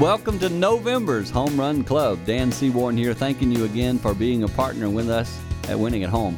[0.00, 2.18] Welcome to November's Home Run Club.
[2.26, 6.10] Dan Seaborn here, thanking you again for being a partner with us at Winning at
[6.10, 6.36] Home.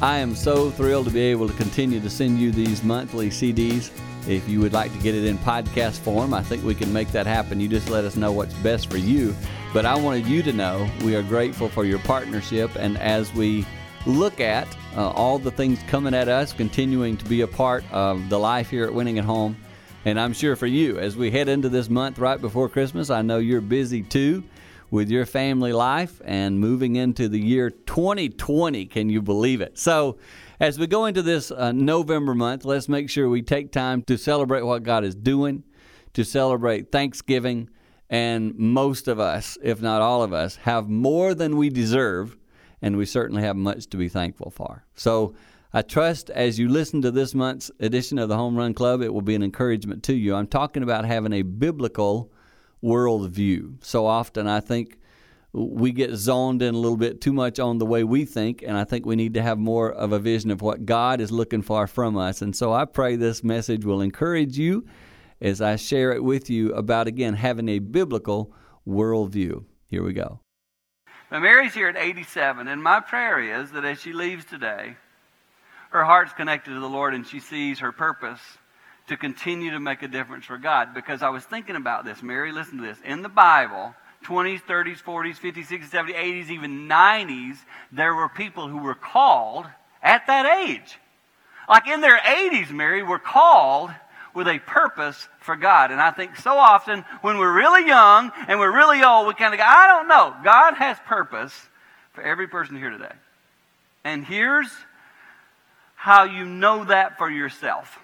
[0.00, 3.90] I am so thrilled to be able to continue to send you these monthly CDs.
[4.28, 7.10] If you would like to get it in podcast form, I think we can make
[7.10, 7.58] that happen.
[7.58, 9.34] You just let us know what's best for you.
[9.74, 12.70] But I wanted you to know we are grateful for your partnership.
[12.76, 13.66] And as we
[14.06, 18.28] look at uh, all the things coming at us, continuing to be a part of
[18.28, 19.56] the life here at Winning at Home,
[20.08, 23.20] and I'm sure for you, as we head into this month right before Christmas, I
[23.20, 24.42] know you're busy too
[24.90, 28.86] with your family life and moving into the year 2020.
[28.86, 29.76] Can you believe it?
[29.76, 30.16] So,
[30.60, 34.16] as we go into this uh, November month, let's make sure we take time to
[34.16, 35.62] celebrate what God is doing,
[36.14, 37.68] to celebrate Thanksgiving.
[38.08, 42.34] And most of us, if not all of us, have more than we deserve,
[42.80, 44.86] and we certainly have much to be thankful for.
[44.94, 45.34] So,
[45.72, 49.12] I trust as you listen to this month's edition of the Home Run Club, it
[49.12, 50.34] will be an encouragement to you.
[50.34, 52.32] I'm talking about having a biblical
[52.82, 53.84] worldview.
[53.84, 54.98] So often I think
[55.52, 58.78] we get zoned in a little bit too much on the way we think, and
[58.78, 61.60] I think we need to have more of a vision of what God is looking
[61.60, 62.40] for from us.
[62.40, 64.86] And so I pray this message will encourage you
[65.40, 68.54] as I share it with you about, again, having a biblical
[68.86, 69.64] worldview.
[69.86, 70.40] Here we go.
[71.30, 74.96] Now, Mary's here at 87, and my prayer is that as she leaves today,
[75.90, 78.40] her heart's connected to the Lord and she sees her purpose
[79.08, 80.94] to continue to make a difference for God.
[80.94, 82.98] Because I was thinking about this, Mary, listen to this.
[83.04, 83.94] In the Bible,
[84.24, 87.56] 20s, 30s, 40s, 50s, 60s, 70s, 80s, even 90s,
[87.90, 89.66] there were people who were called
[90.02, 90.98] at that age.
[91.68, 93.90] Like in their 80s, Mary, were called
[94.34, 95.90] with a purpose for God.
[95.90, 99.54] And I think so often when we're really young and we're really old, we kind
[99.54, 100.34] of go, I don't know.
[100.44, 101.52] God has purpose
[102.12, 103.12] for every person here today.
[104.04, 104.70] And here's
[105.98, 107.98] how you know that for yourself.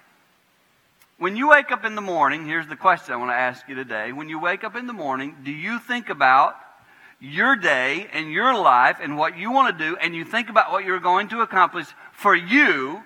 [1.17, 3.75] When you wake up in the morning, here's the question I want to ask you
[3.75, 4.11] today.
[4.11, 6.57] When you wake up in the morning, do you think about
[7.21, 10.73] your day and your life and what you want to do, and you think about
[10.73, 13.01] what you're going to accomplish for you?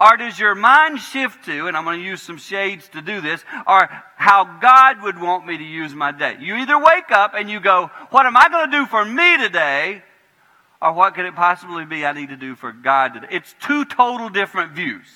[0.00, 3.20] Or does your mind shift to, and I'm going to use some shades to do
[3.20, 6.36] this, or how God would want me to use my day?
[6.38, 9.36] You either wake up and you go, What am I going to do for me
[9.36, 10.04] today?
[10.84, 13.28] Or what could it possibly be I need to do for God today?
[13.30, 15.06] It's two total different views.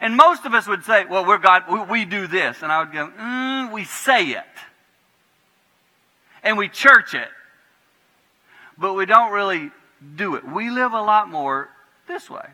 [0.00, 2.62] And most of us would say, well, we're God, we, we do this.
[2.62, 4.44] And I would go, mm, we say it.
[6.42, 7.28] And we church it.
[8.78, 9.70] But we don't really
[10.16, 10.48] do it.
[10.48, 11.68] We live a lot more
[12.06, 12.48] this way.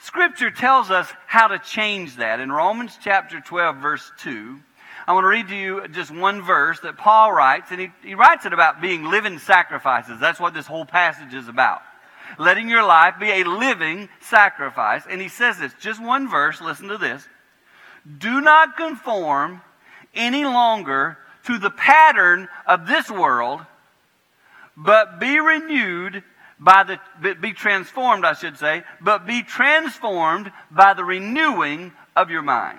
[0.00, 2.40] Scripture tells us how to change that.
[2.40, 4.60] In Romans chapter 12, verse 2,
[5.10, 8.14] I want to read to you just one verse that Paul writes, and he, he
[8.14, 10.20] writes it about being living sacrifices.
[10.20, 11.82] That's what this whole passage is about.
[12.38, 15.02] Letting your life be a living sacrifice.
[15.10, 17.26] And he says this, just one verse, listen to this.
[18.18, 19.62] Do not conform
[20.14, 23.62] any longer to the pattern of this world,
[24.76, 26.22] but be renewed
[26.60, 32.42] by the, be transformed, I should say, but be transformed by the renewing of your
[32.42, 32.78] mind.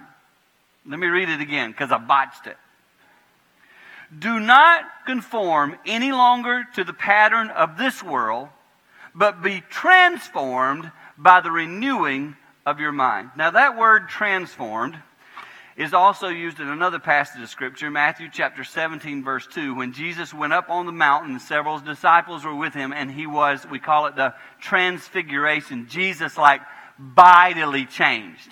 [0.86, 2.58] Let me read it again because I botched it.
[4.18, 8.50] Do not conform any longer to the pattern of this world,
[9.16, 13.32] but be transformed by the renewing of your mind.
[13.38, 14.98] Now, that word transformed
[15.78, 20.34] is also used in another passage of Scripture, Matthew chapter 17, verse 2, when Jesus
[20.34, 24.08] went up on the mountain, several disciples were with him, and he was, we call
[24.08, 25.88] it the transfiguration.
[25.88, 26.62] Jesus, like,
[27.00, 28.50] vitally changed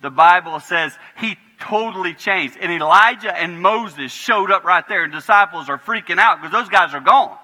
[0.00, 2.56] the Bible says he totally changed.
[2.60, 6.68] And Elijah and Moses showed up right there, and disciples are freaking out because those
[6.68, 7.36] guys are gone.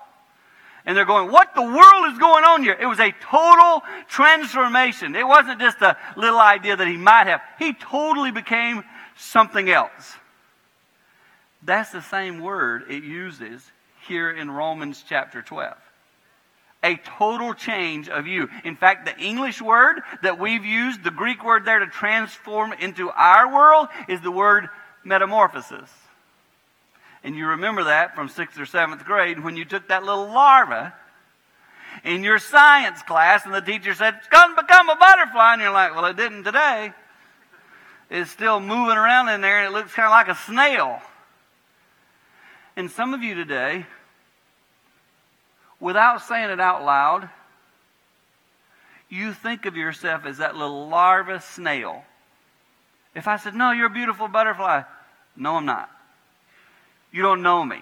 [0.84, 2.76] And they're going, What the world is going on here?
[2.78, 5.14] It was a total transformation.
[5.14, 7.40] It wasn't just a little idea that he might have.
[7.58, 8.82] He totally became
[9.16, 10.16] something else.
[11.62, 13.62] That's the same word it uses
[14.08, 15.76] here in Romans chapter 12
[16.82, 18.48] a total change of you.
[18.64, 23.10] In fact, the English word that we've used, the Greek word there to transform into
[23.10, 24.68] our world, is the word
[25.04, 25.90] metamorphosis.
[27.24, 30.92] And you remember that from sixth or seventh grade when you took that little larva
[32.04, 35.52] in your science class and the teacher said, It's going to become a butterfly.
[35.52, 36.92] And you're like, Well, it didn't today.
[38.10, 41.00] It's still moving around in there and it looks kind of like a snail.
[42.76, 43.86] And some of you today,
[45.82, 47.28] without saying it out loud,
[49.10, 52.04] you think of yourself as that little larva snail.
[53.14, 54.84] If I said, No, you're a beautiful butterfly,
[55.36, 55.90] no, I'm not.
[57.10, 57.80] You don't know me.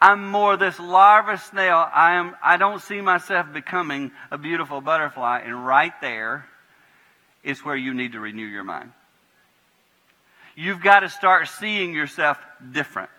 [0.00, 1.86] I'm more this larva snail.
[1.94, 6.46] I am I don't see myself becoming a beautiful butterfly, and right there
[7.44, 8.90] is where you need to renew your mind.
[10.56, 12.38] You've got to start seeing yourself
[12.72, 13.10] different.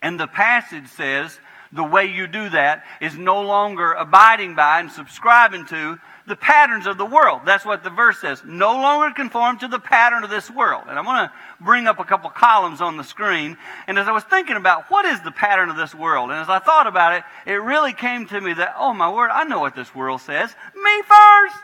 [0.00, 1.38] And the passage says
[1.72, 6.86] the way you do that is no longer abiding by and subscribing to the patterns
[6.86, 7.42] of the world.
[7.44, 8.42] That's what the verse says.
[8.44, 10.84] No longer conform to the pattern of this world.
[10.88, 13.56] And I want to bring up a couple columns on the screen.
[13.86, 16.48] And as I was thinking about what is the pattern of this world, and as
[16.48, 19.60] I thought about it, it really came to me that, oh my word, I know
[19.60, 20.54] what this world says.
[20.74, 21.62] Me first.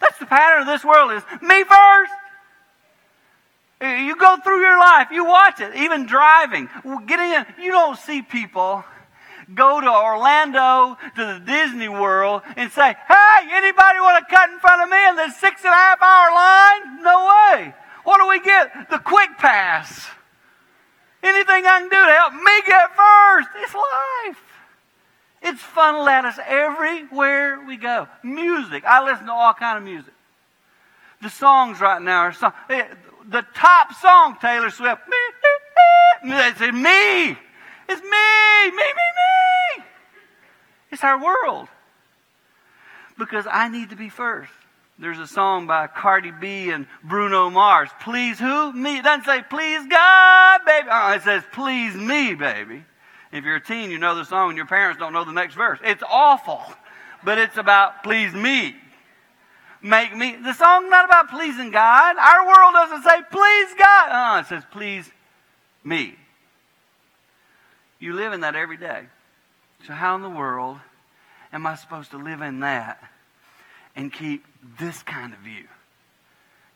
[0.00, 2.12] That's the pattern of this world is me first.
[3.84, 6.68] You go through your life, you watch it, even driving,
[7.06, 8.84] getting in, you don't see people
[9.52, 14.58] go to Orlando, to the Disney World, and say, hey, anybody want to cut in
[14.58, 17.02] front of me in this six and a half hour line?
[17.02, 17.74] No way.
[18.04, 18.90] What do we get?
[18.90, 20.06] The quick pass.
[21.22, 23.48] Anything I can do to help me get first.
[23.56, 24.42] It's life.
[25.42, 28.08] It's funneled at us everywhere we go.
[28.22, 28.84] Music.
[28.84, 30.12] I listen to all kind of music.
[31.22, 32.84] The songs right now are song, eh,
[33.28, 35.02] the top song, Taylor Swift.
[35.08, 35.16] Me,
[36.24, 37.38] it's me.
[37.86, 39.06] It's me, me, me,
[39.78, 39.84] me.
[40.90, 41.68] It's our world.
[43.18, 44.50] Because I need to be first.
[44.98, 47.90] There's a song by Cardi B and Bruno Mars.
[48.00, 48.72] Please who?
[48.72, 48.98] Me.
[48.98, 50.88] It doesn't say please God, baby.
[50.90, 52.84] Oh, it says please me, baby.
[53.32, 55.54] If you're a teen, you know the song and your parents don't know the next
[55.54, 55.80] verse.
[55.82, 56.62] It's awful.
[57.24, 58.76] But it's about please me.
[59.84, 60.34] Make me.
[60.42, 62.16] The song's not about pleasing God.
[62.16, 64.08] Our world doesn't say please God.
[64.10, 65.10] Oh, it says please
[65.84, 66.16] me.
[67.98, 69.02] You live in that every day.
[69.86, 70.78] So, how in the world
[71.52, 72.98] am I supposed to live in that
[73.94, 74.46] and keep
[74.80, 75.64] this kind of view?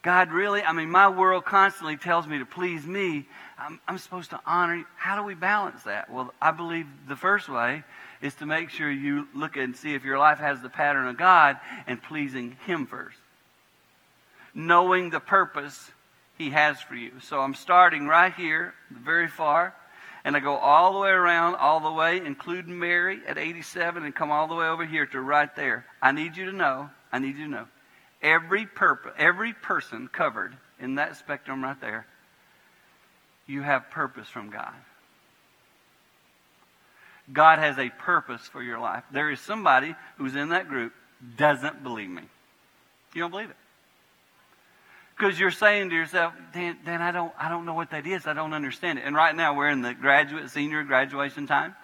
[0.03, 0.63] God, really?
[0.63, 3.27] I mean, my world constantly tells me to please me.
[3.59, 4.85] I'm, I'm supposed to honor you.
[4.97, 6.11] How do we balance that?
[6.11, 7.85] Well, I believe the first way
[8.21, 11.17] is to make sure you look and see if your life has the pattern of
[11.17, 13.19] God and pleasing Him first.
[14.55, 15.91] Knowing the purpose
[16.37, 17.13] He has for you.
[17.23, 19.75] So I'm starting right here, very far
[20.25, 24.15] and I go all the way around, all the way, including Mary at 87, and
[24.15, 25.87] come all the way over here to right there.
[26.03, 27.69] I need you to know, I need you to know,
[28.21, 32.07] every, purpose, every person covered in that spectrum right there,
[33.47, 34.75] you have purpose from God.
[37.33, 39.05] God has a purpose for your life.
[39.13, 40.93] There is somebody who's in that group
[41.37, 42.23] doesn't believe me.
[43.15, 43.57] You don't believe it.
[45.17, 48.27] Because you're saying to yourself, Dan, Dan, I don't, I don't know what that is.
[48.27, 49.05] I don't understand it.
[49.05, 51.75] And right now we're in the graduate, senior graduation time.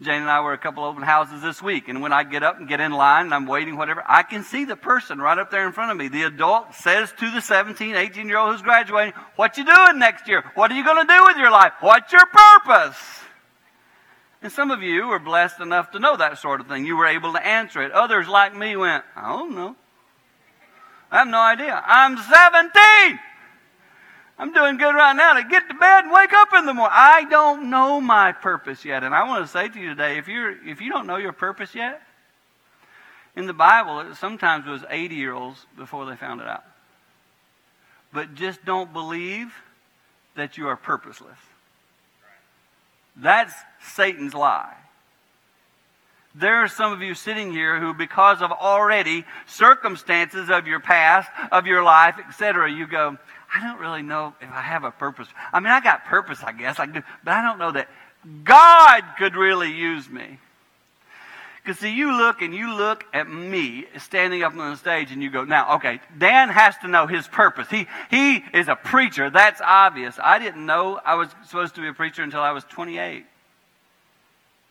[0.00, 2.58] Jane and I were a couple open houses this week, and when I get up
[2.58, 5.50] and get in line and I'm waiting, whatever, I can see the person right up
[5.50, 6.08] there in front of me.
[6.08, 10.28] The adult says to the 17, 18 year old who's graduating, What you doing next
[10.28, 10.44] year?
[10.54, 11.72] What are you going to do with your life?
[11.80, 12.96] What's your purpose?
[14.46, 16.86] And some of you were blessed enough to know that sort of thing.
[16.86, 17.90] You were able to answer it.
[17.90, 19.74] Others, like me, went, I don't know.
[21.10, 21.82] I have no idea.
[21.84, 23.18] I'm 17.
[24.38, 26.94] I'm doing good right now to get to bed and wake up in the morning.
[26.94, 29.02] I don't know my purpose yet.
[29.02, 31.32] And I want to say to you today, if you're if you don't know your
[31.32, 32.00] purpose yet,
[33.34, 36.62] in the Bible, it sometimes was 80 year olds before they found it out.
[38.12, 39.52] But just don't believe
[40.36, 41.38] that you are purposeless.
[43.16, 44.74] That's Satan's lie.
[46.34, 51.30] There are some of you sitting here who, because of already circumstances of your past,
[51.50, 53.16] of your life, etc., you go,
[53.54, 55.28] I don't really know if I have a purpose.
[55.52, 57.88] I mean, I got purpose, I guess, I do, but I don't know that
[58.44, 60.38] God could really use me.
[61.66, 65.20] Because see, you look and you look at me standing up on the stage and
[65.20, 67.66] you go, now, okay, Dan has to know his purpose.
[67.68, 69.30] He, he is a preacher.
[69.30, 70.16] That's obvious.
[70.22, 73.24] I didn't know I was supposed to be a preacher until I was 28.
[73.24, 73.24] I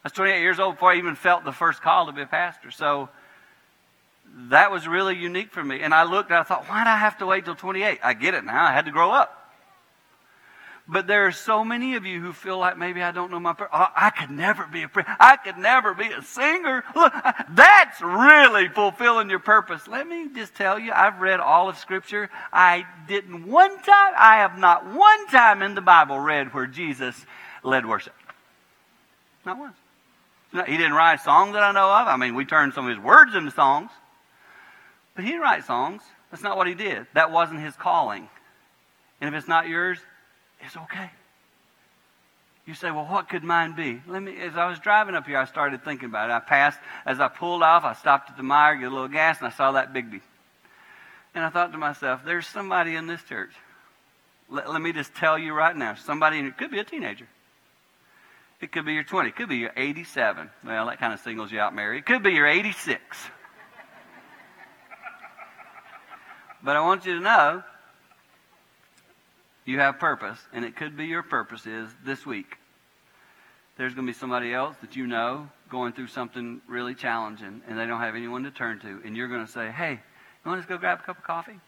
[0.05, 2.71] was 28 years old before I even felt the first call to be a pastor.
[2.71, 3.09] So
[4.49, 5.81] that was really unique for me.
[5.81, 7.99] And I looked and I thought, why did I have to wait till 28?
[8.01, 8.63] I get it now.
[8.63, 9.44] I had to grow up.
[10.87, 13.53] But there are so many of you who feel like maybe I don't know my
[13.53, 13.71] purpose.
[13.73, 15.15] Oh, I could never be a preacher.
[15.19, 16.83] I could never be a singer.
[16.95, 17.11] Look,
[17.49, 19.87] that's really fulfilling your purpose.
[19.87, 22.29] Let me just tell you, I've read all of Scripture.
[22.53, 27.25] I didn't one time, I have not one time in the Bible read where Jesus
[27.63, 28.13] led worship.
[29.43, 29.75] Not once.
[30.53, 32.07] No, He didn't write songs that I know of.
[32.07, 33.89] I mean, we turned some of his words into songs.
[35.15, 36.03] But he didn't write songs.
[36.29, 37.07] That's not what he did.
[37.13, 38.29] That wasn't his calling.
[39.19, 39.97] And if it's not yours,
[40.65, 41.09] it's okay.
[42.65, 44.01] You say, well, what could mine be?
[44.07, 46.33] Let me, as I was driving up here, I started thinking about it.
[46.33, 49.37] I passed, as I pulled off, I stopped at the Meijer, get a little gas,
[49.37, 50.21] and I saw that Biggby.
[51.35, 53.51] And I thought to myself, there's somebody in this church.
[54.49, 57.27] Let, let me just tell you right now, somebody, it could be a teenager.
[58.61, 59.29] It could be your 20.
[59.29, 60.49] It could be your 87.
[60.63, 61.99] Well, that kind of singles you out, Mary.
[61.99, 62.99] It could be your 86.
[66.63, 67.63] but I want you to know
[69.65, 72.57] you have purpose, and it could be your purpose is this week.
[73.77, 77.77] There's going to be somebody else that you know going through something really challenging, and
[77.77, 80.61] they don't have anyone to turn to, and you're going to say, "Hey, you want
[80.61, 81.59] to go grab a cup of coffee?"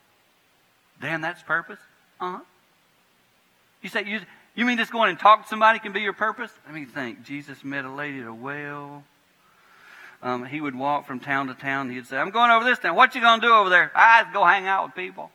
[1.01, 1.80] Damn, that's purpose.
[2.22, 2.39] Uh huh.
[3.82, 4.22] You say you
[4.56, 6.51] you mean just going and talk to somebody can be your purpose?
[6.66, 7.24] Let me think.
[7.24, 9.04] Jesus met a lady at a well.
[10.24, 11.89] Um, he would walk from town to town.
[11.89, 12.96] He'd say, "I'm going over this town.
[12.96, 15.32] What you going to do over there?" I go hang out with people.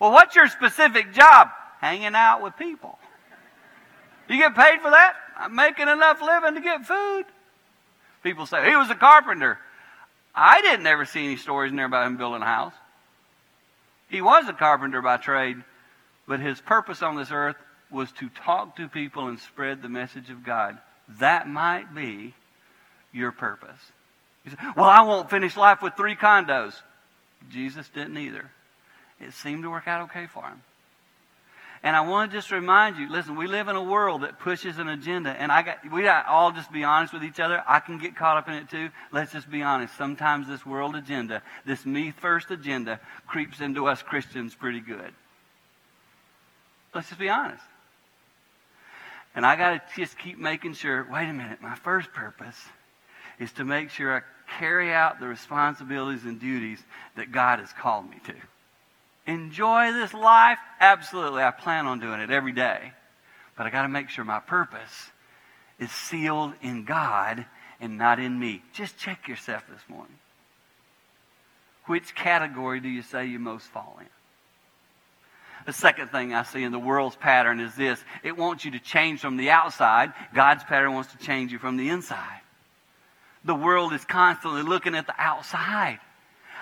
[0.00, 1.48] Well, what's your specific job?
[1.80, 2.98] Hanging out with people.
[4.28, 5.14] You get paid for that?
[5.36, 7.24] I'm making enough living to get food.
[8.22, 9.58] People say, he was a carpenter.
[10.34, 12.74] I didn't ever see any stories in there about him building a house.
[14.08, 15.56] He was a carpenter by trade,
[16.26, 17.56] but his purpose on this earth
[17.90, 20.78] was to talk to people and spread the message of God.
[21.18, 22.34] That might be
[23.12, 23.80] your purpose.
[24.48, 26.74] Say, well, I won't finish life with three condos.
[27.50, 28.50] Jesus didn't either
[29.20, 30.62] it seemed to work out okay for him.
[31.82, 34.76] And I want to just remind you, listen, we live in a world that pushes
[34.76, 37.62] an agenda, and I got we got all just be honest with each other.
[37.66, 38.90] I can get caught up in it too.
[39.12, 39.96] Let's just be honest.
[39.96, 45.10] Sometimes this world agenda, this me first agenda, creeps into us Christians pretty good.
[46.94, 47.62] Let's just be honest.
[49.34, 52.60] And I got to just keep making sure, wait a minute, my first purpose
[53.38, 54.20] is to make sure I
[54.58, 56.82] carry out the responsibilities and duties
[57.16, 58.34] that God has called me to
[59.26, 60.58] enjoy this life?
[60.80, 61.42] Absolutely.
[61.42, 62.92] I plan on doing it every day.
[63.56, 65.10] But I got to make sure my purpose
[65.78, 67.44] is sealed in God
[67.80, 68.62] and not in me.
[68.72, 70.18] Just check yourself this morning.
[71.86, 74.06] Which category do you say you most fall in?
[75.66, 78.78] The second thing I see in the world's pattern is this it wants you to
[78.78, 80.12] change from the outside.
[80.34, 82.40] God's pattern wants to change you from the inside.
[83.44, 85.98] The world is constantly looking at the outside.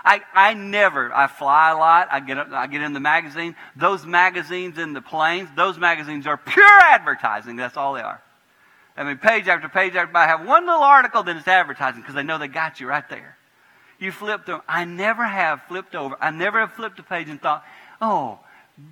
[0.09, 2.09] I, I never, I fly a lot.
[2.11, 3.55] I get, I get in the magazine.
[3.77, 7.57] Those magazines in the planes, those magazines are pure advertising.
[7.57, 8.23] That's all they are.
[8.97, 12.15] I mean, page after page after I have one little article, then it's advertising because
[12.15, 13.37] they know they got you right there.
[13.99, 14.63] You flip through.
[14.67, 16.17] I never have flipped over.
[16.19, 17.63] I never have flipped a page and thought,
[18.01, 18.39] oh,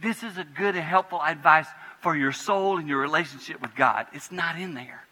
[0.03, 1.67] this is a good and helpful advice
[2.01, 4.07] for your soul and your relationship with God.
[4.13, 5.03] It's not in there.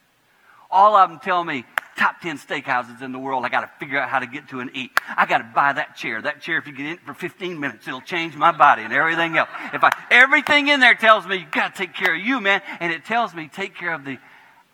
[0.70, 1.64] All of them tell me,
[1.96, 3.44] top 10 steakhouses in the world.
[3.44, 4.90] I got to figure out how to get to and eat.
[5.16, 6.20] I got to buy that chair.
[6.20, 9.36] That chair, if you get in for 15 minutes, it'll change my body and everything
[9.36, 9.48] else.
[9.72, 12.62] If I, everything in there tells me you got to take care of you, man.
[12.80, 14.18] And it tells me take care of the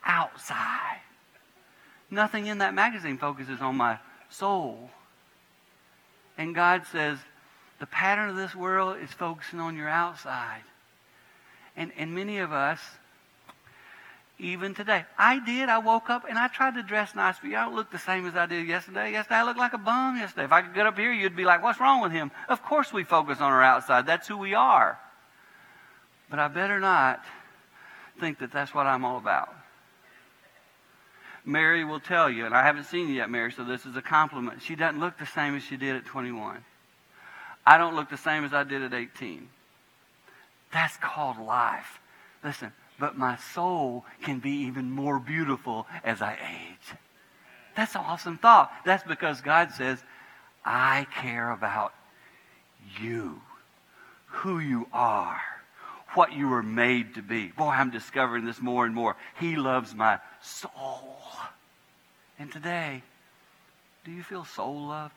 [0.04, 1.00] outside.
[2.10, 3.98] Nothing in that magazine focuses on my
[4.30, 4.90] soul.
[6.36, 7.18] And God says,
[7.78, 10.62] the pattern of this world is focusing on your outside.
[11.76, 12.80] And, and many of us,
[14.40, 15.04] even today.
[15.18, 15.68] I did.
[15.68, 17.56] I woke up and I tried to dress nice for you.
[17.56, 19.12] I don't look the same as I did yesterday.
[19.12, 20.44] Yesterday I looked like a bum yesterday.
[20.44, 22.30] If I could get up here, you'd be like, what's wrong with him?
[22.48, 24.06] Of course we focus on our outside.
[24.06, 24.98] That's who we are.
[26.30, 27.24] But I better not
[28.18, 29.54] think that that's what I'm all about.
[31.44, 34.02] Mary will tell you, and I haven't seen you yet, Mary, so this is a
[34.02, 34.62] compliment.
[34.62, 36.64] She doesn't look the same as she did at 21.
[37.66, 39.48] I don't look the same as I did at 18.
[40.72, 41.98] That's called life.
[42.44, 46.98] Listen, but my soul can be even more beautiful as I age.
[47.76, 48.70] That's an awesome thought.
[48.84, 49.98] That's because God says,
[50.64, 51.94] I care about
[53.00, 53.40] you,
[54.26, 55.40] who you are,
[56.14, 57.48] what you were made to be.
[57.48, 59.16] Boy, I'm discovering this more and more.
[59.38, 61.16] He loves my soul.
[62.38, 63.02] And today,
[64.04, 65.14] do you feel soul loved?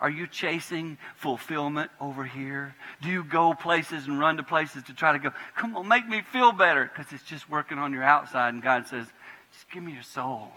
[0.00, 2.74] Are you chasing fulfillment over here?
[3.02, 6.06] Do you go places and run to places to try to go, come on, make
[6.06, 6.84] me feel better?
[6.84, 8.52] Because it's just working on your outside.
[8.52, 9.06] And God says,
[9.52, 10.52] just give me your soul.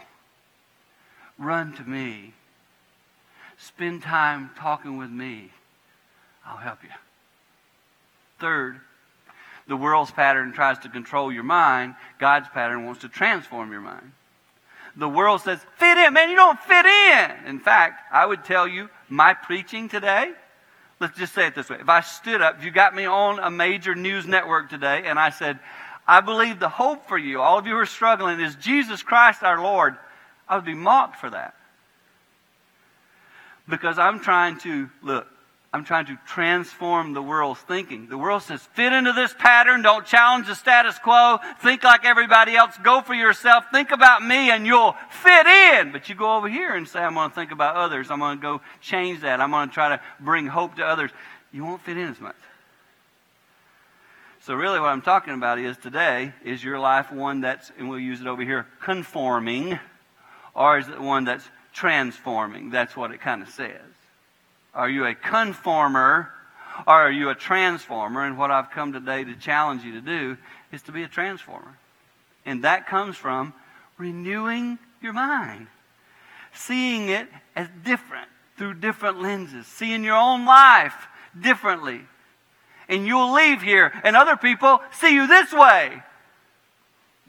[1.37, 2.33] Run to me.
[3.57, 5.51] Spend time talking with me.
[6.45, 6.89] I'll help you.
[8.39, 8.79] Third,
[9.67, 11.95] the world's pattern tries to control your mind.
[12.19, 14.11] God's pattern wants to transform your mind.
[14.99, 17.31] The world says, fit in, man, you don't fit in.
[17.47, 20.33] In fact, I would tell you, my preaching today,
[20.99, 21.77] let's just say it this way.
[21.79, 25.17] If I stood up, if you got me on a major news network today, and
[25.17, 25.59] I said,
[26.05, 29.41] I believe the hope for you, all of you who are struggling, is Jesus Christ
[29.41, 29.95] our Lord,
[30.49, 31.55] I would be mocked for that.
[33.69, 35.27] Because I'm trying to, look,
[35.71, 38.07] I'm trying to transform the world's thinking.
[38.07, 39.83] The world says, fit into this pattern.
[39.83, 41.37] Don't challenge the status quo.
[41.61, 42.75] Think like everybody else.
[42.83, 43.65] Go for yourself.
[43.71, 45.91] Think about me and you'll fit in.
[45.91, 48.09] But you go over here and say, I'm going to think about others.
[48.09, 49.39] I'm going to go change that.
[49.39, 51.11] I'm going to try to bring hope to others.
[51.51, 52.35] You won't fit in as much.
[54.41, 57.99] So really what I'm talking about is today, is your life one that's, and we'll
[57.99, 59.77] use it over here, conforming,
[60.55, 62.71] or is it one that's transforming?
[62.71, 63.81] That's what it kind of says.
[64.73, 66.31] Are you a conformer
[66.87, 68.25] Or are you a transformer?
[68.25, 70.37] And what I've come today to challenge you to do
[70.71, 71.77] is to be a transformer.
[72.45, 73.53] And that comes from
[73.97, 75.67] renewing your mind,
[76.53, 81.07] seeing it as different through different lenses, seeing your own life
[81.39, 82.01] differently.
[82.87, 86.01] And you'll leave here, and other people see you this way.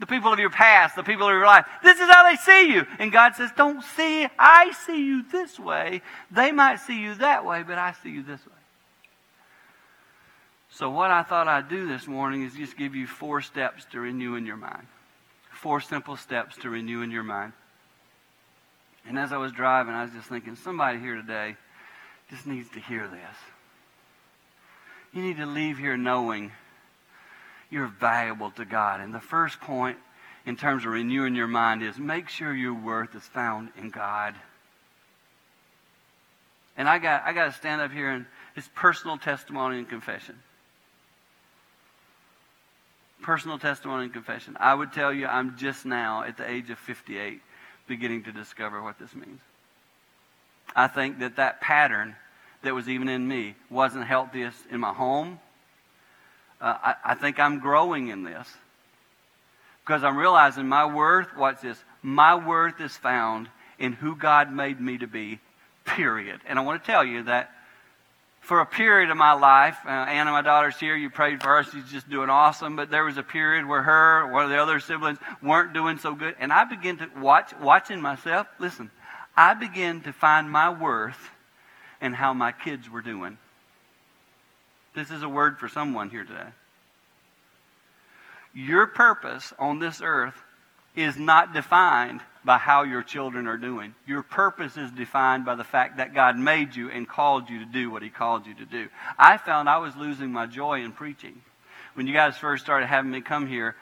[0.01, 1.65] The people of your past, the people of your life.
[1.83, 2.87] This is how they see you.
[2.97, 6.01] And God says, Don't see, I see you this way.
[6.31, 8.53] They might see you that way, but I see you this way.
[10.71, 13.99] So, what I thought I'd do this morning is just give you four steps to
[13.99, 14.87] renew in your mind.
[15.51, 17.53] Four simple steps to renew in your mind.
[19.07, 21.57] And as I was driving, I was just thinking, somebody here today
[22.31, 23.37] just needs to hear this.
[25.13, 26.51] You need to leave here knowing
[27.71, 29.01] you're valuable to God.
[29.01, 29.97] And the first point
[30.45, 34.35] in terms of renewing your mind is make sure your worth is found in God.
[36.77, 38.25] And I got I got to stand up here and
[38.55, 40.35] it's personal testimony and confession.
[43.21, 44.57] Personal testimony and confession.
[44.59, 47.41] I would tell you I'm just now at the age of 58
[47.87, 49.41] beginning to discover what this means.
[50.75, 52.15] I think that that pattern
[52.63, 55.39] that was even in me wasn't healthiest in my home.
[56.61, 58.47] Uh, I, I think I'm growing in this
[59.83, 63.49] because I'm realizing my worth, watch this, my worth is found
[63.79, 65.39] in who God made me to be,
[65.85, 66.39] period.
[66.47, 67.51] And I want to tell you that
[68.41, 70.95] for a period of my life, uh, Anna, my daughter's here.
[70.95, 71.63] You prayed for her.
[71.63, 72.75] She's just doing awesome.
[72.75, 76.15] But there was a period where her, one of the other siblings, weren't doing so
[76.15, 76.35] good.
[76.39, 78.47] And I began to watch, watching myself.
[78.59, 78.89] Listen,
[79.37, 81.29] I began to find my worth
[82.01, 83.37] in how my kids were doing.
[84.93, 86.49] This is a word for someone here today.
[88.53, 90.35] Your purpose on this earth
[90.95, 93.95] is not defined by how your children are doing.
[94.05, 97.65] Your purpose is defined by the fact that God made you and called you to
[97.65, 98.89] do what He called you to do.
[99.17, 101.41] I found I was losing my joy in preaching.
[101.93, 103.75] When you guys first started having me come here,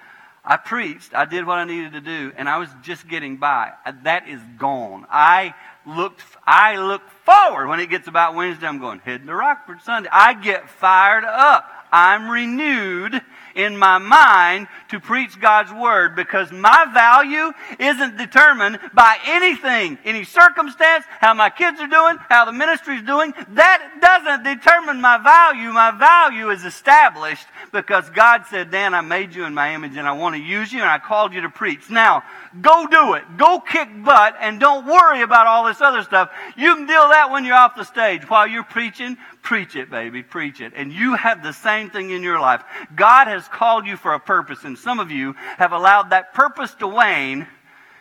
[0.49, 3.71] I preached, I did what I needed to do, and I was just getting by.
[3.85, 5.05] Uh, that is gone.
[5.07, 5.53] I
[5.85, 8.65] looked, I look forward when it gets about Wednesday.
[8.65, 10.09] I'm going, heading to Rockford Sunday.
[10.11, 11.69] I get fired up.
[11.91, 13.21] I'm renewed
[13.59, 20.23] in my mind to preach God's Word because my value isn't determined by anything, any
[20.23, 23.33] circumstance, how my kids are doing, how the ministry's doing.
[23.49, 25.71] That doesn't determine my value.
[25.71, 30.07] My value is established because God said, Dan, I made you in my image and
[30.07, 31.89] I want to use you and I called you to preach.
[31.89, 32.23] Now,
[32.61, 33.23] go do it.
[33.37, 36.31] Go kick butt and don't worry about all this other stuff.
[36.55, 38.27] You can deal that when you're off the stage.
[38.29, 40.23] While you're preaching, preach it, baby.
[40.23, 40.73] Preach it.
[40.75, 42.63] And you have the same thing in your life.
[42.95, 46.73] God has called you for a purpose and some of you have allowed that purpose
[46.75, 47.47] to wane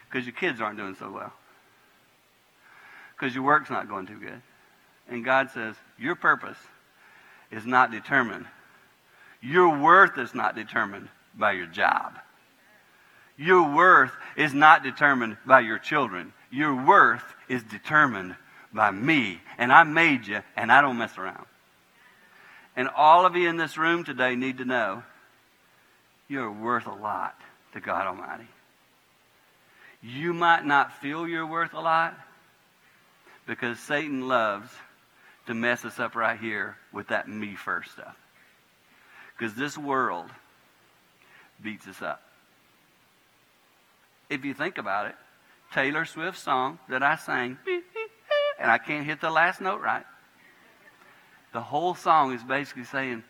[0.08, 1.32] because your kids aren't doing so well.
[3.16, 4.40] Because your work's not going too good.
[5.08, 6.58] And God says, your purpose
[7.50, 8.46] is not determined.
[9.40, 12.14] Your worth is not determined by your job.
[13.36, 16.32] Your worth is not determined by your children.
[16.50, 18.34] Your worth is determined
[18.72, 19.40] by me.
[19.56, 21.46] And I made you, and I don't mess around.
[22.76, 25.02] And all of you in this room today need to know
[26.28, 27.34] you're worth a lot
[27.72, 28.48] to God Almighty.
[30.02, 32.14] You might not feel you're worth a lot
[33.46, 34.70] because Satan loves
[35.46, 38.16] to mess us up right here with that me first stuff.
[39.36, 40.30] Because this world
[41.62, 42.22] beats us up.
[44.28, 45.14] If you think about it,
[45.72, 47.58] Taylor Swift's song that I sang,
[48.60, 50.04] and I can't hit the last note right.
[51.52, 53.24] The whole song is basically saying,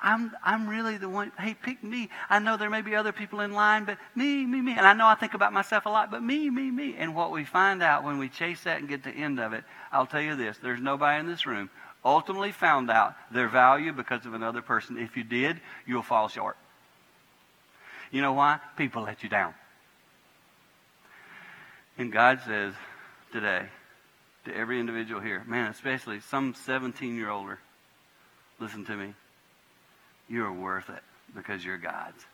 [0.00, 1.32] I'm, I'm really the one.
[1.38, 2.08] Hey, pick me.
[2.30, 4.72] I know there may be other people in line, but me, me, me.
[4.72, 6.94] And I know I think about myself a lot, but me, me, me.
[6.96, 9.52] And what we find out when we chase that and get to the end of
[9.52, 11.68] it, I'll tell you this there's nobody in this room
[12.04, 14.98] ultimately found out their value because of another person.
[14.98, 16.56] If you did, you'll fall short.
[18.10, 18.58] You know why?
[18.76, 19.54] People let you down.
[21.98, 22.74] And God says
[23.32, 23.66] today
[24.44, 27.58] to every individual here, man, especially some 17 year older,
[28.60, 29.14] listen to me.
[30.28, 31.02] You're worth it
[31.34, 32.24] because you're God's.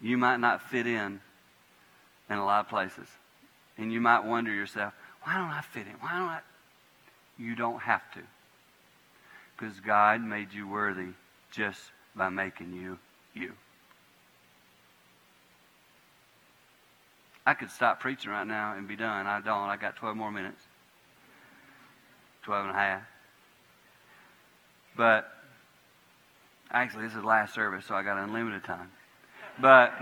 [0.00, 1.20] You might not fit in
[2.28, 3.08] in a lot of places.
[3.76, 5.94] And you might wonder yourself, why don't I fit in?
[6.00, 6.40] Why don't I?
[7.38, 8.20] You don't have to.
[9.56, 11.08] Because God made you worthy
[11.52, 11.80] just
[12.14, 12.98] by making you
[13.34, 13.52] you.
[17.46, 19.26] I could stop preaching right now and be done.
[19.26, 19.68] I don't.
[19.68, 20.62] I got 12 more minutes.
[22.42, 23.02] 12 and a half.
[24.96, 25.32] But
[26.70, 28.90] actually, this is the last service, so I got unlimited time.
[29.60, 29.92] But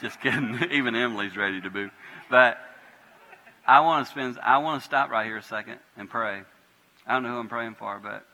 [0.00, 0.58] just kidding.
[0.70, 1.90] Even Emily's ready to boo.
[2.30, 2.58] But
[3.66, 4.38] I want to spend.
[4.42, 6.42] I want to stop right here a second and pray.
[7.06, 8.24] I don't know who I'm praying for, but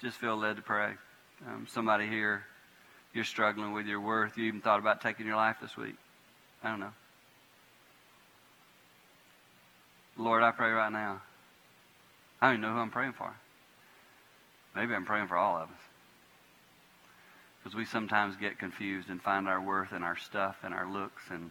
[0.00, 0.92] just feel led to pray.
[1.46, 2.44] Um, somebody here,
[3.12, 4.36] you're struggling with your worth.
[4.36, 5.96] You even thought about taking your life this week.
[6.62, 6.92] I don't know.
[10.16, 11.20] Lord, I pray right now.
[12.40, 13.34] I don't even know who I'm praying for.
[14.74, 15.93] Maybe I'm praying for all of us.
[17.64, 21.22] Because we sometimes get confused and find our worth in our stuff and our looks
[21.30, 21.50] and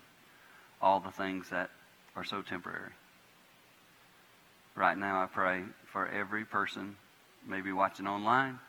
[0.80, 1.72] all the things that
[2.16, 2.92] are so temporary.
[4.76, 6.98] Right now, I pray for every person,
[7.48, 8.60] maybe watching online.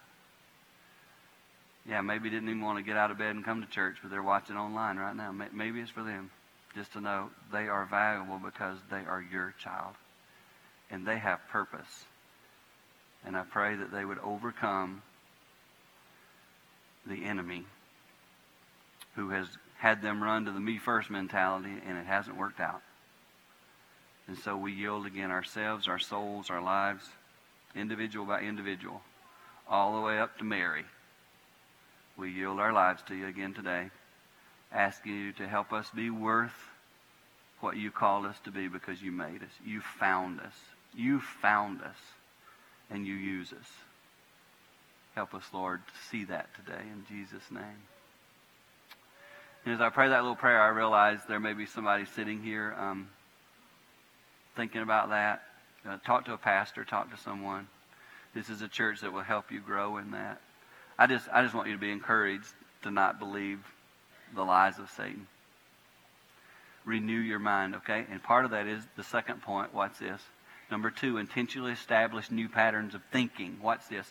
[1.87, 4.11] Yeah, maybe didn't even want to get out of bed and come to church, but
[4.11, 5.31] they're watching online right now.
[5.53, 6.31] Maybe it's for them
[6.75, 9.95] just to know they are valuable because they are your child
[10.91, 12.05] and they have purpose.
[13.27, 15.03] And I pray that they would overcome
[17.07, 17.65] the enemy
[19.17, 19.47] who has
[19.79, 22.83] had them run to the me first mentality and it hasn't worked out.
[24.27, 27.05] And so we yield again ourselves, our souls, our lives,
[27.77, 29.03] individual by individual,
[29.69, 30.85] all the way up to Mary.
[32.17, 33.91] We yield our lives to you again today,
[34.73, 36.55] asking you to help us be worth
[37.61, 39.51] what you called us to be because you made us.
[39.65, 40.55] You found us.
[40.95, 41.97] You found us,
[42.91, 43.67] and you use us.
[45.15, 47.83] Help us, Lord, to see that today in Jesus' name.
[49.65, 52.75] And as I pray that little prayer, I realize there may be somebody sitting here
[52.79, 53.09] um,
[54.57, 55.43] thinking about that.
[55.89, 57.69] Uh, talk to a pastor, talk to someone.
[58.35, 60.41] This is a church that will help you grow in that.
[60.99, 63.61] I just, I just want you to be encouraged to not believe
[64.35, 65.27] the lies of Satan.
[66.85, 68.05] Renew your mind, okay?
[68.11, 69.73] And part of that is the second point.
[69.73, 70.21] What's this.
[70.71, 73.59] Number two, intentionally establish new patterns of thinking.
[73.61, 74.11] What's this.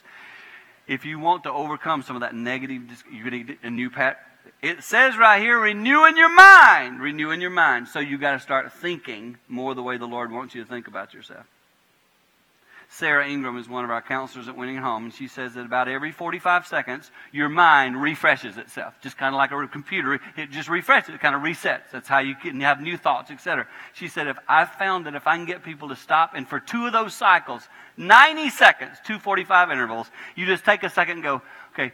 [0.86, 4.20] If you want to overcome some of that negative, you're a new pattern.
[4.60, 7.00] It says right here, renewing your mind.
[7.00, 7.88] Renewing your mind.
[7.88, 10.86] So you got to start thinking more the way the Lord wants you to think
[10.86, 11.46] about yourself.
[12.96, 15.88] Sarah Ingram is one of our counselors at Winning Home, and she says that about
[15.88, 18.94] every 45 seconds, your mind refreshes itself.
[19.00, 21.90] Just kind of like a computer, it just refreshes, it kind of resets.
[21.90, 23.66] That's how you can have new thoughts, etc.
[23.94, 26.60] She said, if I've found that if I can get people to stop, and for
[26.60, 31.24] two of those cycles, 90 seconds, two 45 intervals, you just take a second and
[31.24, 31.92] go, okay,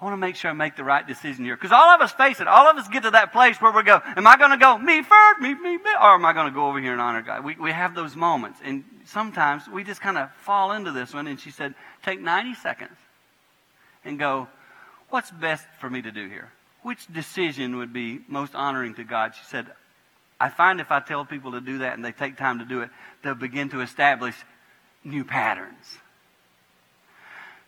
[0.00, 1.56] I want to make sure I make the right decision here.
[1.56, 2.48] Because all of us face it.
[2.48, 4.76] All of us get to that place where we go, am I going to go
[4.76, 7.22] me first, me, me, me, or am I going to go over here and honor
[7.22, 7.44] God?
[7.44, 8.60] We, we have those moments.
[8.64, 11.26] And sometimes we just kind of fall into this one.
[11.26, 12.96] And she said, take 90 seconds
[14.04, 14.48] and go,
[15.10, 16.50] what's best for me to do here?
[16.82, 19.34] Which decision would be most honoring to God?
[19.34, 19.68] She said,
[20.40, 22.80] I find if I tell people to do that and they take time to do
[22.80, 22.90] it,
[23.22, 24.34] they'll begin to establish
[25.04, 25.98] new patterns.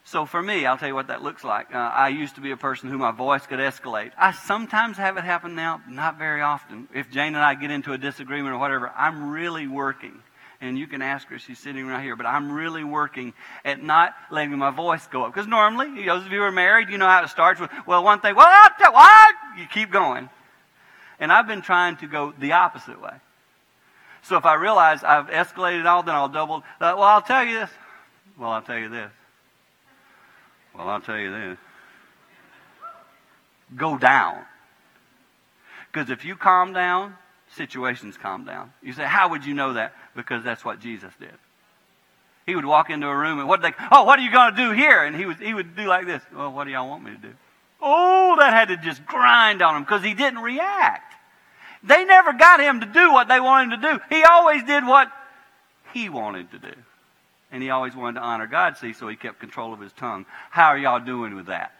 [0.06, 1.74] So for me, I'll tell you what that looks like.
[1.74, 4.12] Uh, I used to be a person who my voice could escalate.
[4.16, 6.86] I sometimes have it happen now, not very often.
[6.94, 10.22] If Jane and I get into a disagreement or whatever, I'm really working.
[10.60, 14.14] And you can ask her, she's sitting right here, but I'm really working at not
[14.30, 15.34] letting my voice go up.
[15.34, 18.04] Because normally, those of you who are married, you know how it starts with, well,
[18.04, 19.34] one thing, well, I'll tell, what?
[19.58, 20.30] You keep going.
[21.18, 23.14] And I've been trying to go the opposite way.
[24.22, 27.58] So if I realize I've escalated all, then I'll double, uh, well, I'll tell you
[27.58, 27.70] this.
[28.38, 29.10] Well, I'll tell you this.
[30.76, 31.58] Well, I'll tell you this.
[33.76, 34.44] Go down.
[35.90, 37.16] Because if you calm down,
[37.54, 38.72] situations calm down.
[38.82, 39.94] You say, how would you know that?
[40.14, 41.32] Because that's what Jesus did.
[42.44, 44.56] He would walk into a room and what they, oh, what are you going to
[44.56, 45.02] do here?
[45.02, 46.22] And he would, he would do like this.
[46.34, 47.32] Well, what do y'all want me to do?
[47.80, 51.14] Oh, that had to just grind on him because he didn't react.
[51.82, 54.00] They never got him to do what they wanted him to do.
[54.10, 55.10] He always did what
[55.92, 56.72] he wanted to do.
[57.52, 60.26] And he always wanted to honor God, see, so he kept control of his tongue.
[60.50, 61.72] How are y'all doing with that?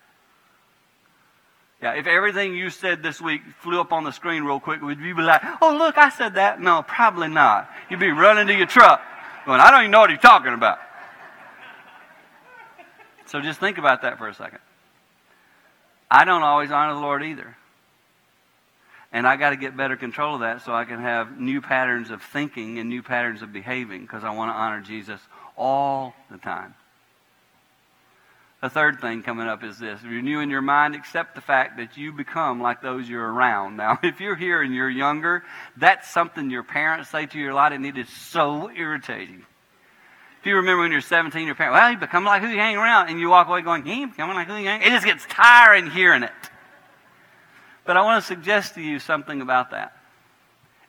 [1.83, 4.99] Yeah, if everything you said this week flew up on the screen real quick, would
[4.99, 6.61] you be like, oh, look, I said that?
[6.61, 7.69] No, probably not.
[7.91, 9.03] You'd be running to your truck
[9.47, 10.79] going, I don't even know what he's talking about.
[13.27, 14.59] So just think about that for a second.
[16.11, 17.57] I don't always honor the Lord either.
[19.13, 22.11] And I got to get better control of that so I can have new patterns
[22.11, 25.21] of thinking and new patterns of behaving because I want to honor Jesus
[25.57, 26.75] all the time.
[28.63, 32.13] The third thing coming up is this renewing your mind, accept the fact that you
[32.13, 33.77] become like those you're around.
[33.77, 35.45] Now, if you're here and you're younger,
[35.77, 39.45] that's something your parents say to you a lot, and it is so irritating.
[40.41, 42.77] If you remember when you're 17, your parents, well, you become like who you hang
[42.77, 45.05] around, and you walk away going, he ain't becoming like who you hang It just
[45.05, 46.33] gets tiring hearing it.
[47.85, 49.97] But I want to suggest to you something about that.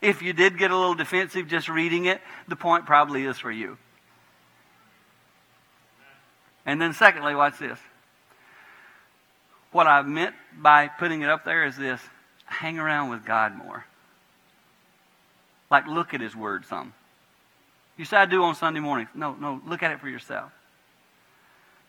[0.01, 3.51] If you did get a little defensive just reading it, the point probably is for
[3.51, 3.77] you.
[6.67, 7.79] And then, secondly, watch this.
[9.71, 11.99] What I meant by putting it up there is this
[12.45, 13.85] hang around with God more.
[15.71, 16.93] Like, look at His Word some.
[17.97, 19.09] You say, I do on Sunday mornings.
[19.15, 20.51] No, no, look at it for yourself.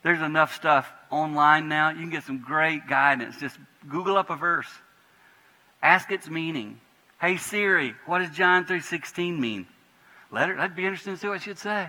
[0.03, 1.91] There's enough stuff online now.
[1.91, 3.37] You can get some great guidance.
[3.39, 4.69] Just Google up a verse.
[5.83, 6.81] Ask its meaning.
[7.21, 9.67] Hey Siri, what does John 3:16 mean?
[10.31, 11.89] Let her, I'd be interested to see what she'd say.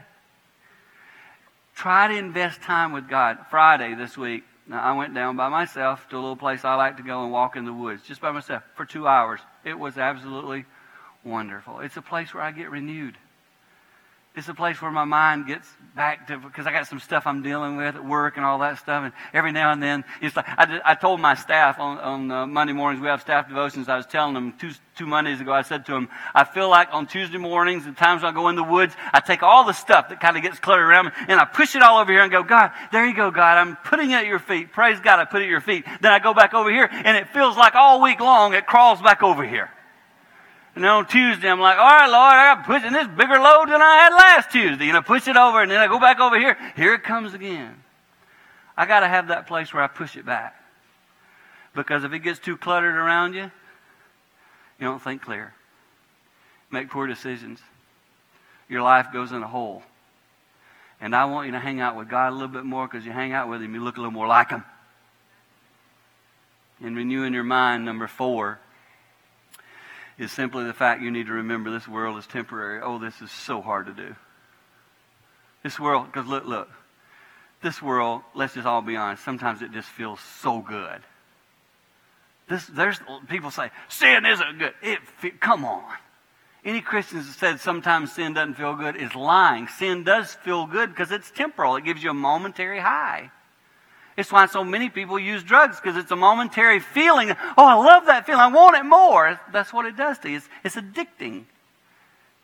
[1.80, 3.38] Try to invest time with God.
[3.50, 7.04] Friday this week, I went down by myself to a little place I like to
[7.04, 9.40] go and walk in the woods, just by myself, for two hours.
[9.64, 10.66] It was absolutely
[11.24, 11.80] wonderful.
[11.80, 13.18] It's a place where I get renewed.
[14.40, 17.44] It's a place where my mind gets back to because I got some stuff I'm
[17.44, 19.04] dealing with at work and all that stuff.
[19.04, 22.32] And every now and then, it's like I, did, I told my staff on, on
[22.32, 23.90] uh, Monday mornings we have staff devotions.
[23.90, 25.52] I was telling them two two Mondays ago.
[25.52, 28.48] I said to them, I feel like on Tuesday mornings, the times when I go
[28.48, 31.12] in the woods, I take all the stuff that kind of gets cluttered around me
[31.28, 33.58] and I push it all over here and go, God, there you go, God.
[33.58, 34.72] I'm putting it at your feet.
[34.72, 35.84] Praise God, I put it at your feet.
[36.00, 39.02] Then I go back over here and it feels like all week long it crawls
[39.02, 39.70] back over here.
[40.80, 43.82] And on Tuesday, I'm like, all right, Lord, I got pushing this bigger load than
[43.82, 44.88] I had last Tuesday.
[44.88, 46.58] And I push it over, and then I go back over here.
[46.78, 47.76] Here it comes again.
[48.78, 50.56] I got to have that place where I push it back.
[51.76, 53.52] Because if it gets too cluttered around you,
[54.80, 55.54] you don't think clear.
[56.72, 57.60] Make poor decisions.
[58.70, 59.84] Your life goes in a hole.
[61.02, 63.12] And I want you to hang out with God a little bit more because you
[63.12, 64.64] hang out with Him, you look a little more like Him.
[66.82, 68.62] And renewing your mind, number four,
[70.20, 72.82] is simply the fact you need to remember this world is temporary.
[72.84, 74.16] Oh, this is so hard to do.
[75.64, 76.70] This world, because look, look,
[77.62, 81.02] this world, let's just all be honest, sometimes it just feels so good.
[82.50, 84.74] This, there's people say sin isn't good.
[84.82, 85.00] It,
[85.40, 85.94] come on.
[86.66, 89.68] Any Christians that said sometimes sin doesn't feel good is lying.
[89.68, 91.78] Sin does feel good because it's temporal.
[91.78, 93.32] It gives you a momentary high.
[94.20, 97.32] It's why so many people use drugs because it's a momentary feeling.
[97.58, 98.42] Oh, I love that feeling.
[98.42, 99.40] I want it more.
[99.54, 100.36] That's what it does to you.
[100.36, 101.46] It's, it's addicting.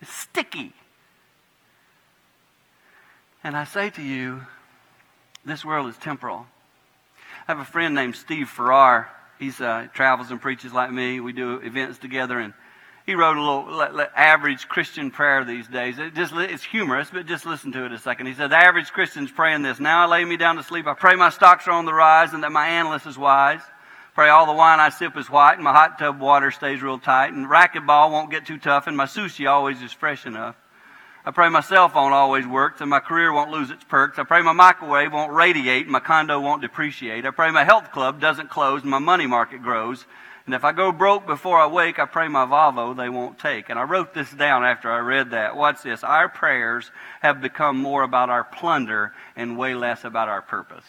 [0.02, 0.72] It's sticky.
[3.44, 4.44] And I say to you,
[5.44, 6.46] this world is temporal.
[7.46, 9.10] I have a friend named Steve Farrar.
[9.38, 11.20] He uh, travels and preaches like me.
[11.20, 12.54] We do events together, and
[13.06, 16.00] he wrote a little average Christian prayer these days.
[16.00, 18.26] It just, it's humorous, but just listen to it a second.
[18.26, 19.80] He said, The average Christian's praying this.
[19.80, 20.88] Now I lay me down to sleep.
[20.88, 23.62] I pray my stocks are on the rise and that my analyst is wise.
[24.16, 26.98] Pray all the wine I sip is white and my hot tub water stays real
[26.98, 30.56] tight and racquetball won't get too tough and my sushi always is fresh enough.
[31.26, 34.18] I pray my cell phone always works and my career won't lose its perks.
[34.18, 37.26] I pray my microwave won't radiate and my condo won't depreciate.
[37.26, 40.06] I pray my health club doesn't close and my money market grows.
[40.46, 43.70] And if I go broke before I wake, I pray my Volvo they won't take.
[43.70, 45.56] And I wrote this down after I read that.
[45.56, 46.04] What's this?
[46.04, 50.86] Our prayers have become more about our plunder and way less about our purpose.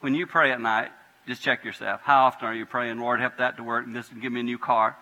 [0.00, 0.88] When you pray at night,
[1.26, 2.00] just check yourself.
[2.02, 4.44] How often are you praying, Lord, help that to work and this give me a
[4.44, 4.96] new car?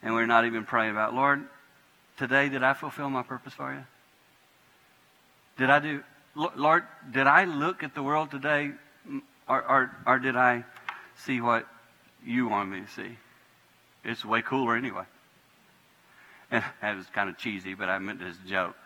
[0.00, 1.42] And we're not even praying about, Lord,
[2.18, 3.84] today did I fulfill my purpose for you?
[5.58, 6.04] Did I do,
[6.36, 8.72] Lord, did I look at the world today
[9.48, 10.64] or, or, or did I
[11.18, 11.66] see what
[12.24, 13.18] you want me to see.
[14.04, 15.04] It's way cooler anyway.
[16.50, 18.76] And that was kind of cheesy, but I meant this joke.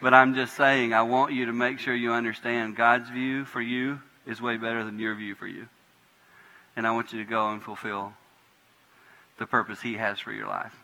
[0.00, 3.60] But I'm just saying, I want you to make sure you understand God's view for
[3.60, 5.66] you is way better than your view for you.
[6.76, 8.12] And I want you to go and fulfill
[9.38, 10.74] the purpose He has for your life.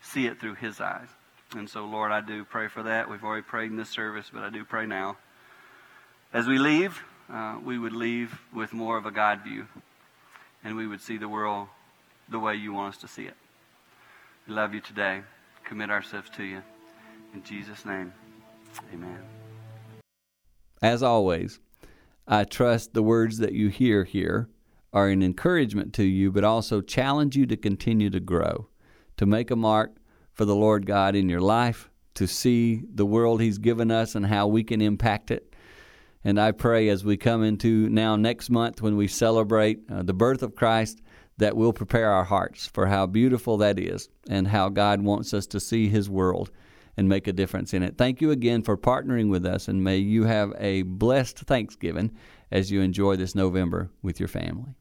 [0.00, 1.08] See it through His eyes.
[1.54, 3.10] And so, Lord, I do pray for that.
[3.10, 5.16] We've already prayed in this service, but I do pray now.
[6.32, 9.66] As we leave, uh, we would leave with more of a God view
[10.64, 11.68] and we would see the world
[12.28, 13.34] the way you want us to see it.
[14.46, 15.22] We love you today.
[15.64, 16.62] Commit ourselves to you.
[17.34, 18.12] In Jesus' name,
[18.92, 19.18] amen.
[20.82, 21.60] As always,
[22.26, 24.48] I trust the words that you hear here
[24.92, 28.68] are an encouragement to you, but also challenge you to continue to grow,
[29.16, 29.96] to make a mark
[30.32, 34.26] for the Lord God in your life, to see the world He's given us and
[34.26, 35.51] how we can impact it
[36.24, 40.14] and I pray as we come into now next month when we celebrate uh, the
[40.14, 41.00] birth of Christ
[41.38, 45.46] that we'll prepare our hearts for how beautiful that is and how God wants us
[45.48, 46.50] to see His world
[46.96, 47.96] and make a difference in it.
[47.96, 52.12] Thank you again for partnering with us, and may you have a blessed Thanksgiving
[52.50, 54.74] as you enjoy this November with your family.